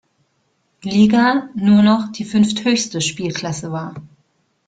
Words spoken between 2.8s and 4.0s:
Spielklasse war.